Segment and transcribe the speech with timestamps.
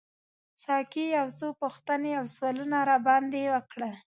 [0.63, 3.93] ساقي یو څو پوښتنې او سوالونه راباندي وکړل.